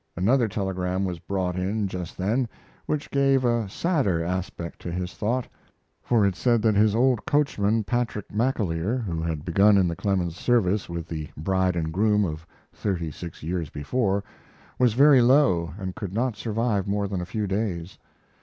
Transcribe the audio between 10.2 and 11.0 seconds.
service